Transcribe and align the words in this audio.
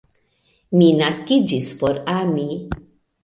Mi 0.79 0.87
naskiĝis 1.01 1.69
por 1.81 1.99
ami. 2.15 2.47